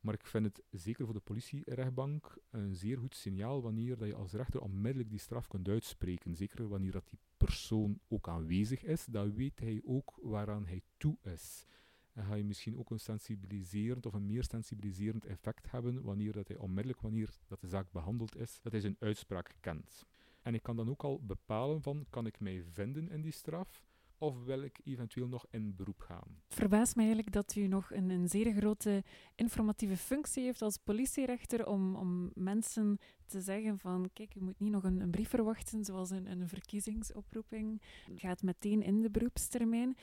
Maar 0.00 0.14
ik 0.14 0.26
vind 0.26 0.44
het 0.44 0.62
zeker 0.70 1.04
voor 1.04 1.14
de 1.14 1.20
politierechtbank 1.20 2.38
een 2.50 2.74
zeer 2.74 2.98
goed 2.98 3.14
signaal 3.14 3.62
wanneer 3.62 3.98
dat 3.98 4.08
je 4.08 4.14
als 4.14 4.32
rechter 4.32 4.60
onmiddellijk 4.60 5.10
die 5.10 5.18
straf 5.18 5.46
kunt 5.46 5.68
uitspreken. 5.68 6.36
Zeker 6.36 6.68
wanneer 6.68 6.92
dat 6.92 7.08
die 7.08 7.18
persoon 7.36 8.00
ook 8.08 8.28
aanwezig 8.28 8.82
is, 8.82 9.04
dan 9.04 9.34
weet 9.34 9.58
hij 9.58 9.80
ook 9.84 10.18
waaraan 10.22 10.66
hij 10.66 10.82
toe 10.96 11.16
is. 11.22 11.64
En 12.12 12.24
ga 12.24 12.34
je 12.34 12.44
misschien 12.44 12.78
ook 12.78 12.90
een 12.90 13.00
sensibiliserend 13.00 14.06
of 14.06 14.12
een 14.12 14.26
meer 14.26 14.44
sensibiliserend 14.44 15.24
effect 15.24 15.70
hebben 15.70 16.02
wanneer 16.02 16.32
dat 16.32 16.48
hij 16.48 16.56
onmiddellijk, 16.56 17.00
wanneer 17.00 17.38
dat 17.46 17.60
de 17.60 17.68
zaak 17.68 17.92
behandeld 17.92 18.36
is, 18.36 18.58
dat 18.62 18.72
hij 18.72 18.80
zijn 18.80 18.96
uitspraak 18.98 19.54
kent. 19.60 20.06
En 20.42 20.54
ik 20.54 20.62
kan 20.62 20.76
dan 20.76 20.90
ook 20.90 21.04
al 21.04 21.24
bepalen 21.24 21.82
van, 21.82 22.06
kan 22.10 22.26
ik 22.26 22.40
mij 22.40 22.64
vinden 22.70 23.10
in 23.10 23.20
die 23.20 23.32
straf? 23.32 23.89
Of 24.20 24.44
wil 24.44 24.62
ik 24.62 24.80
eventueel 24.84 25.28
nog 25.28 25.46
in 25.50 25.74
beroep 25.76 26.00
gaan? 26.00 26.40
Het 26.44 26.54
verbaast 26.54 26.96
mij 26.96 27.04
eigenlijk 27.04 27.34
dat 27.34 27.54
u 27.54 27.66
nog 27.66 27.90
een, 27.92 28.10
een 28.10 28.28
zeer 28.28 28.52
grote 28.52 29.04
informatieve 29.34 29.96
functie 29.96 30.44
heeft 30.44 30.62
als 30.62 30.76
politierechter 30.76 31.66
om, 31.66 31.94
om 31.94 32.30
mensen 32.34 32.98
te 33.26 33.40
zeggen 33.40 33.78
van 33.78 34.10
kijk, 34.12 34.34
u 34.34 34.40
moet 34.40 34.60
niet 34.60 34.70
nog 34.70 34.84
een, 34.84 35.00
een 35.00 35.10
brief 35.10 35.28
verwachten 35.28 35.84
zoals 35.84 36.10
een, 36.10 36.26
een 36.30 36.48
verkiezingsoproeping. 36.48 37.82
Gaat 38.14 38.42
meteen 38.42 38.82
in 38.82 39.00
de 39.00 39.10
beroepstermijn. 39.10 39.96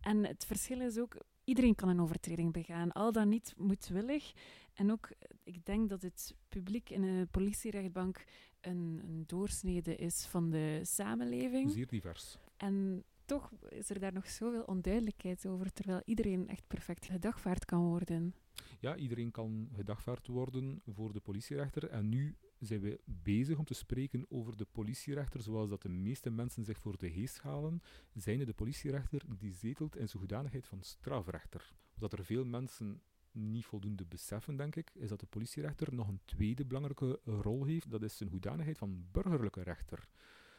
En 0.00 0.24
het 0.24 0.44
verschil 0.44 0.80
is 0.80 0.98
ook, 0.98 1.16
iedereen 1.44 1.74
kan 1.74 1.88
een 1.88 2.00
overtreding 2.00 2.52
begaan, 2.52 2.92
al 2.92 3.12
dan 3.12 3.28
niet 3.28 3.54
moedwillig. 3.56 4.32
En 4.74 4.92
ook, 4.92 5.10
ik 5.44 5.64
denk 5.64 5.88
dat 5.88 6.02
het 6.02 6.34
publiek 6.48 6.90
in 6.90 7.02
een 7.02 7.28
politierechtbank 7.28 8.24
een, 8.60 9.00
een 9.04 9.22
doorsnede 9.26 9.96
is 9.96 10.26
van 10.26 10.50
de 10.50 10.80
samenleving. 10.82 11.70
Zeer 11.70 11.86
divers. 11.86 12.38
En 12.56 13.04
toch 13.28 13.52
is 13.68 13.90
er 13.90 13.98
daar 13.98 14.12
nog 14.12 14.28
zoveel 14.28 14.62
onduidelijkheid 14.62 15.46
over, 15.46 15.72
terwijl 15.72 16.02
iedereen 16.04 16.48
echt 16.48 16.66
perfect 16.66 17.06
gedagvaard 17.06 17.64
kan 17.64 17.84
worden. 17.84 18.34
Ja, 18.80 18.96
iedereen 18.96 19.30
kan 19.30 19.68
gedagvaard 19.74 20.26
worden 20.26 20.80
voor 20.86 21.12
de 21.12 21.20
politierechter. 21.20 21.88
En 21.88 22.08
nu 22.08 22.36
zijn 22.58 22.80
we 22.80 23.00
bezig 23.04 23.58
om 23.58 23.64
te 23.64 23.74
spreken 23.74 24.26
over 24.28 24.56
de 24.56 24.66
politierechter 24.72 25.42
zoals 25.42 25.68
dat 25.68 25.82
de 25.82 25.88
meeste 25.88 26.30
mensen 26.30 26.64
zich 26.64 26.78
voor 26.78 26.98
de 26.98 27.10
geest 27.10 27.40
halen, 27.40 27.82
zijn 28.14 28.38
de 28.38 28.52
politierechter 28.52 29.22
die 29.38 29.52
zetelt 29.52 29.96
in 29.96 30.08
zijn 30.08 30.18
hoedanigheid 30.18 30.66
van 30.66 30.82
strafrechter. 30.82 31.72
Wat 31.94 32.12
er 32.12 32.24
veel 32.24 32.44
mensen 32.44 33.02
niet 33.32 33.64
voldoende 33.64 34.04
beseffen, 34.04 34.56
denk 34.56 34.76
ik, 34.76 34.90
is 34.94 35.08
dat 35.08 35.20
de 35.20 35.26
politierechter 35.26 35.94
nog 35.94 36.08
een 36.08 36.20
tweede 36.24 36.64
belangrijke 36.64 37.20
rol 37.24 37.64
heeft. 37.64 37.90
Dat 37.90 38.02
is 38.02 38.16
zijn 38.16 38.28
hoedanigheid 38.28 38.78
van 38.78 39.06
burgerlijke 39.12 39.62
rechter. 39.62 40.08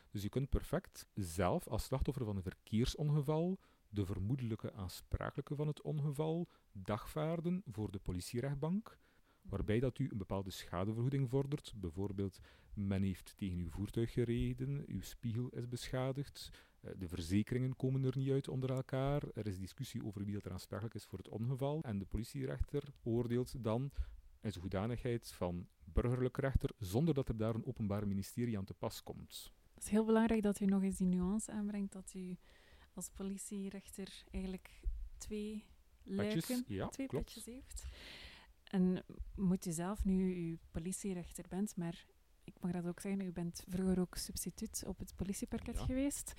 Dus 0.09 0.21
je 0.21 0.29
kunt 0.29 0.49
perfect 0.49 1.07
zelf 1.13 1.67
als 1.67 1.83
slachtoffer 1.83 2.25
van 2.25 2.35
een 2.35 2.43
verkeersongeval 2.43 3.59
de 3.89 4.05
vermoedelijke 4.05 4.73
aansprakelijke 4.73 5.55
van 5.55 5.67
het 5.67 5.81
ongeval 5.81 6.47
dagvaarden 6.71 7.63
voor 7.71 7.91
de 7.91 7.99
politierechtbank, 7.99 8.97
waarbij 9.41 9.79
dat 9.79 9.99
u 9.99 10.09
een 10.11 10.17
bepaalde 10.17 10.51
schadevergoeding 10.51 11.29
vordert. 11.29 11.73
Bijvoorbeeld, 11.75 12.39
men 12.73 13.03
heeft 13.03 13.37
tegen 13.37 13.59
uw 13.59 13.69
voertuig 13.69 14.13
gereden, 14.13 14.83
uw 14.87 15.01
spiegel 15.01 15.49
is 15.49 15.67
beschadigd, 15.67 16.49
eh, 16.81 16.91
de 16.97 17.07
verzekeringen 17.07 17.75
komen 17.75 18.03
er 18.03 18.17
niet 18.17 18.31
uit 18.31 18.47
onder 18.47 18.71
elkaar, 18.71 19.23
er 19.33 19.47
is 19.47 19.59
discussie 19.59 20.05
over 20.05 20.25
wie 20.25 20.33
dat 20.33 20.45
er 20.45 20.51
aansprakelijk 20.51 20.95
is 20.95 21.05
voor 21.05 21.17
het 21.17 21.29
ongeval, 21.29 21.81
en 21.81 21.99
de 21.99 22.05
politierechter 22.05 22.83
oordeelt 23.03 23.63
dan 23.63 23.91
in 24.41 24.51
zijn 24.51 24.61
hoedanigheid 24.61 25.31
van 25.31 25.67
burgerlijk 25.83 26.37
rechter, 26.37 26.69
zonder 26.77 27.13
dat 27.13 27.29
er 27.29 27.37
daar 27.37 27.55
een 27.55 27.65
openbaar 27.65 28.07
ministerie 28.07 28.57
aan 28.57 28.65
te 28.65 28.73
pas 28.73 29.03
komt. 29.03 29.51
Het 29.79 29.88
is 29.88 29.93
heel 29.93 30.05
belangrijk 30.05 30.41
dat 30.41 30.59
u 30.59 30.65
nog 30.65 30.83
eens 30.83 30.98
die 30.98 31.07
nuance 31.07 31.51
aanbrengt, 31.51 31.91
dat 31.91 32.13
u 32.15 32.38
als 32.93 33.09
politierechter 33.09 34.24
eigenlijk 34.31 34.81
twee 35.17 35.65
luiken, 36.03 36.63
ja, 36.67 36.88
twee 36.88 37.07
klopt. 37.07 37.25
petjes 37.25 37.45
heeft. 37.45 37.83
En 38.63 39.03
moet 39.36 39.65
u 39.65 39.71
zelf 39.71 40.05
nu 40.05 40.36
uw 40.50 40.57
politierechter 40.71 41.45
bent, 41.50 41.75
maar 41.75 42.05
ik 42.43 42.53
mag 42.62 42.71
dat 42.71 42.86
ook 42.88 43.00
zeggen, 43.00 43.21
u 43.21 43.31
bent 43.31 43.63
vroeger 43.67 44.00
ook 44.00 44.15
substituut 44.15 44.83
op 44.88 45.00
het 45.00 45.15
politieparket 45.15 45.77
Ja. 45.77 45.86
geweest. 45.86 46.33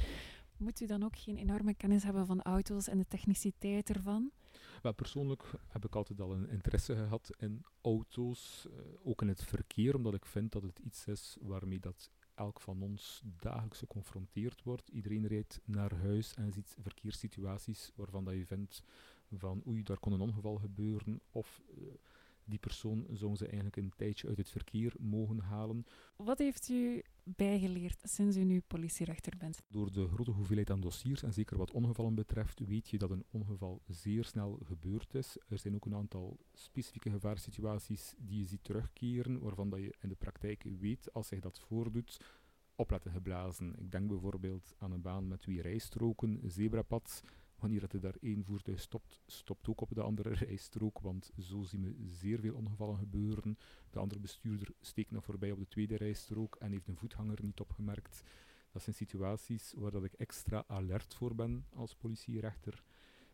Moet 0.56 0.80
u 0.80 0.86
dan 0.86 1.02
ook 1.02 1.16
geen 1.16 1.36
enorme 1.36 1.74
kennis 1.74 2.02
hebben 2.02 2.26
van 2.26 2.42
auto's 2.42 2.88
en 2.88 2.98
de 2.98 3.06
techniciteit 3.08 3.88
ervan? 3.90 4.30
Wel, 4.82 4.94
persoonlijk 4.94 5.42
heb 5.68 5.84
ik 5.84 5.94
altijd 5.94 6.20
al 6.20 6.32
een 6.34 6.48
interesse 6.48 6.94
gehad 6.94 7.30
in 7.38 7.64
auto's, 7.80 8.66
eh, 8.70 8.78
ook 9.02 9.22
in 9.22 9.28
het 9.28 9.44
verkeer, 9.44 9.94
omdat 9.94 10.14
ik 10.14 10.26
vind 10.26 10.52
dat 10.52 10.62
het 10.62 10.78
iets 10.78 11.06
is 11.06 11.36
waarmee 11.40 11.80
dat 11.80 12.10
elk 12.40 12.60
van 12.60 12.82
ons 12.82 13.22
dagelijks 13.38 13.78
geconfronteerd 13.78 14.62
wordt. 14.62 14.88
Iedereen 14.88 15.26
rijdt 15.26 15.60
naar 15.64 15.94
huis 15.94 16.34
en 16.34 16.52
ziet 16.52 16.76
verkeerssituaties 16.80 17.92
waarvan 17.94 18.24
dat 18.24 18.34
je 18.34 18.46
vindt 18.46 18.82
van 19.32 19.62
oei, 19.66 19.82
daar 19.82 19.98
kon 19.98 20.12
een 20.12 20.20
ongeval 20.20 20.56
gebeuren, 20.56 21.20
of 21.30 21.62
eh, 21.68 21.82
die 22.44 22.58
persoon 22.58 23.06
zou 23.12 23.36
ze 23.36 23.44
eigenlijk 23.44 23.76
een 23.76 23.92
tijdje 23.96 24.28
uit 24.28 24.36
het 24.36 24.50
verkeer 24.50 24.94
mogen 24.98 25.38
halen. 25.38 25.84
Wat 26.16 26.38
heeft 26.38 26.68
u 26.68 27.02
bijgeleerd 27.22 28.00
sinds 28.02 28.36
u 28.36 28.44
nu 28.44 28.60
politierechter 28.60 29.36
bent? 29.38 29.62
Door 29.68 29.92
de 29.92 30.08
grote 30.08 30.30
hoeveelheid 30.30 30.70
aan 30.70 30.80
dossiers, 30.80 31.22
en 31.22 31.32
zeker 31.32 31.56
wat 31.56 31.70
ongevallen 31.70 32.14
betreft, 32.14 32.58
weet 32.58 32.88
je 32.88 32.98
dat 32.98 33.10
een 33.10 33.24
ongeval 33.30 33.82
zeer 33.86 34.24
snel 34.24 34.58
gebeurd 34.64 35.14
is. 35.14 35.36
Er 35.48 35.58
zijn 35.58 35.74
ook 35.74 35.86
een 35.86 35.94
aantal 35.94 36.38
specifieke 36.52 37.10
gevaarsituaties 37.10 38.14
die 38.18 38.38
je 38.38 38.44
ziet 38.44 38.64
terugkeren, 38.64 39.40
waarvan 39.40 39.70
dat 39.70 39.80
je 39.80 39.94
in 40.00 40.08
de 40.08 40.14
praktijk 40.14 40.64
weet, 40.78 41.12
als 41.12 41.28
zich 41.28 41.40
dat 41.40 41.60
voordoet, 41.60 42.20
opletten 42.74 43.12
geblazen. 43.12 43.74
Ik 43.78 43.90
denk 43.90 44.08
bijvoorbeeld 44.08 44.74
aan 44.78 44.92
een 44.92 45.02
baan 45.02 45.28
met 45.28 45.40
twee 45.40 45.62
rijstroken, 45.62 46.40
zebrapad. 46.44 47.22
Wanneer 47.60 47.80
dat 47.80 47.92
er 47.92 48.00
daar 48.00 48.16
één 48.20 48.44
voertuig 48.44 48.80
stopt, 48.80 49.20
stopt 49.26 49.68
ook 49.68 49.80
op 49.80 49.94
de 49.94 50.02
andere 50.02 50.34
rijstrook, 50.34 51.00
want 51.00 51.30
zo 51.38 51.62
zien 51.62 51.82
we 51.82 51.94
zeer 52.06 52.40
veel 52.40 52.54
ongevallen 52.54 52.98
gebeuren. 52.98 53.58
De 53.90 53.98
andere 53.98 54.20
bestuurder 54.20 54.68
steekt 54.80 55.10
nog 55.10 55.24
voorbij 55.24 55.50
op 55.50 55.58
de 55.58 55.68
tweede 55.68 55.96
rijstrook 55.96 56.56
en 56.56 56.72
heeft 56.72 56.88
een 56.88 56.96
voetganger 56.96 57.38
niet 57.42 57.60
opgemerkt. 57.60 58.22
Dat 58.72 58.82
zijn 58.82 58.96
situaties 58.96 59.72
waar 59.76 59.90
dat 59.90 60.04
ik 60.04 60.12
extra 60.12 60.64
alert 60.66 61.14
voor 61.14 61.34
ben 61.34 61.66
als 61.74 61.94
politierechter. 61.94 62.82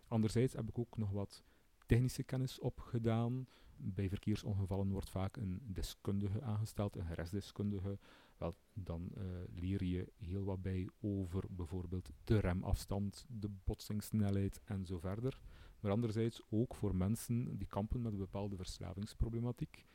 Anderzijds 0.09 0.53
heb 0.53 0.69
ik 0.69 0.79
ook 0.79 0.97
nog 0.97 1.11
wat 1.11 1.45
technische 1.87 2.23
kennis 2.23 2.59
opgedaan. 2.59 3.47
Bij 3.77 4.09
verkeersongevallen 4.09 4.91
wordt 4.91 5.11
vaak 5.11 5.37
een 5.37 5.61
deskundige 5.65 6.43
aangesteld, 6.43 6.97
een 6.97 7.07
gerechtsdeskundige. 7.07 7.99
Wel, 8.39 8.57
dan 8.73 9.11
eh, 9.15 9.23
leer 9.55 9.85
je 9.85 10.13
heel 10.17 10.45
wat 10.45 10.63
bij 10.63 10.89
over 11.01 11.45
bijvoorbeeld 11.51 12.11
de 12.25 12.39
remafstand, 12.39 13.27
de 13.29 13.49
botsingssnelheid 13.65 14.61
en 14.65 14.87
zo 14.87 14.99
verder. 14.99 15.41
Maar 15.81 15.91
anderzijds 15.91 16.43
ook 16.49 16.75
voor 16.75 16.97
mensen 16.97 17.59
die 17.59 17.67
kampen 17.67 18.03
met 18.03 18.13
een 18.13 18.19
bepaalde 18.19 18.57
verslavingsproblematiek 18.57 19.87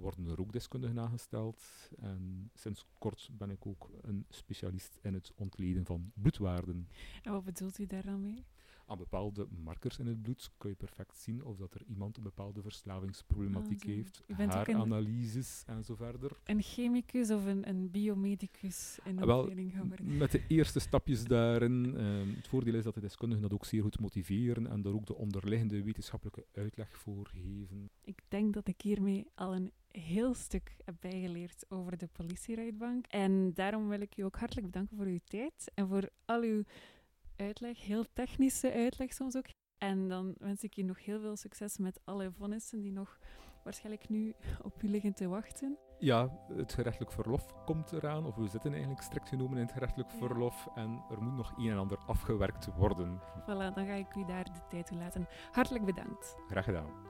worden 0.00 0.26
er 0.26 0.40
ook 0.40 0.52
deskundigen 0.52 0.98
aangesteld. 0.98 1.90
En 1.98 2.50
sinds 2.54 2.86
kort 2.98 3.28
ben 3.32 3.50
ik 3.50 3.66
ook 3.66 3.90
een 4.00 4.26
specialist 4.28 4.98
in 5.02 5.14
het 5.14 5.32
ontleden 5.34 5.84
van 5.84 6.12
bloedwaarden. 6.14 6.88
En 7.22 7.32
wat 7.32 7.44
bedoelt 7.44 7.78
u 7.78 7.86
daar 7.86 8.04
dan 8.04 8.20
mee? 8.20 8.46
Aan 8.90 8.98
bepaalde 8.98 9.46
markers 9.64 9.98
in 9.98 10.06
het 10.06 10.22
bloed 10.22 10.50
kun 10.58 10.70
je 10.70 10.76
perfect 10.76 11.16
zien 11.16 11.44
of 11.44 11.56
dat 11.56 11.74
er 11.74 11.82
iemand 11.86 12.16
een 12.16 12.22
bepaalde 12.22 12.62
verslavingsproblematiek 12.62 13.82
Ah, 13.82 13.88
heeft. 13.88 14.22
Haaranalyses 14.36 15.62
en 15.66 15.84
zo 15.84 15.94
verder. 15.94 16.30
Een 16.44 16.62
chemicus 16.62 17.30
of 17.30 17.44
een, 17.46 17.68
een 17.68 17.90
biomedicus 17.90 18.98
in 19.04 19.14
de 19.16 19.20
Ah, 19.20 19.26
wel, 19.26 19.38
opleiding 19.38 19.72
geworden? 19.72 20.16
Met 20.16 20.30
de 20.30 20.42
eerste 20.48 20.78
stapjes 20.80 21.24
daarin. 21.24 21.96
ehm, 21.96 22.28
het 22.36 22.48
voordeel 22.48 22.74
is 22.74 22.84
dat 22.84 22.94
de 22.94 23.00
deskundigen 23.00 23.42
dat 23.42 23.52
ook 23.52 23.64
zeer 23.64 23.82
goed 23.82 24.00
motiveren 24.00 24.66
en 24.66 24.82
daar 24.82 24.92
ook 24.92 25.06
de 25.06 25.14
onderliggende 25.16 25.82
wetenschappelijke 25.82 26.46
uitleg 26.54 26.96
voor 26.98 27.26
geven. 27.26 27.90
Ik 28.04 28.20
denk 28.28 28.54
dat 28.54 28.68
ik 28.68 28.80
hiermee 28.80 29.26
al 29.34 29.54
een 29.54 29.72
heel 29.88 30.34
stuk 30.34 30.76
heb 30.84 30.94
bijgeleerd 31.00 31.64
over 31.68 31.96
de 31.98 32.06
politierechtbank. 32.12 33.06
En 33.06 33.52
daarom 33.54 33.88
wil 33.88 34.00
ik 34.00 34.16
u 34.16 34.22
ook 34.22 34.36
hartelijk 34.36 34.66
bedanken 34.66 34.96
voor 34.96 35.06
uw 35.06 35.20
tijd 35.24 35.70
en 35.74 35.88
voor 35.88 36.08
al 36.24 36.42
uw 36.42 36.62
uitleg, 37.40 37.86
heel 37.86 38.04
technische 38.12 38.72
uitleg 38.72 39.12
soms 39.12 39.36
ook. 39.36 39.46
En 39.78 40.08
dan 40.08 40.34
wens 40.38 40.62
ik 40.62 40.74
je 40.74 40.84
nog 40.84 41.04
heel 41.04 41.20
veel 41.20 41.36
succes 41.36 41.78
met 41.78 42.00
alle 42.04 42.30
vonnissen 42.32 42.80
die 42.80 42.92
nog 42.92 43.18
waarschijnlijk 43.64 44.08
nu 44.08 44.34
op 44.62 44.82
u 44.82 44.88
liggen 44.88 45.14
te 45.14 45.28
wachten. 45.28 45.78
Ja, 45.98 46.44
het 46.56 46.72
gerechtelijk 46.72 47.12
verlof 47.12 47.64
komt 47.64 47.92
eraan, 47.92 48.26
of 48.26 48.34
we 48.36 48.46
zitten 48.48 48.70
eigenlijk 48.72 49.02
strikt 49.02 49.28
genomen 49.28 49.56
in 49.56 49.62
het 49.62 49.72
gerechtelijk 49.72 50.10
Ja. 50.10 50.16
verlof 50.18 50.68
en 50.74 51.02
er 51.10 51.22
moet 51.22 51.34
nog 51.36 51.54
een 51.56 51.70
en 51.70 51.78
ander 51.78 51.98
afgewerkt 51.98 52.66
worden. 52.76 53.20
Voilà, 53.42 53.74
dan 53.74 53.86
ga 53.86 53.92
ik 53.92 54.14
u 54.14 54.24
daar 54.24 54.44
de 54.44 54.60
tijd 54.68 54.86
toe 54.86 54.98
laten. 54.98 55.26
Hartelijk 55.52 55.84
bedankt. 55.84 56.36
Graag 56.48 56.64
gedaan. 56.64 57.09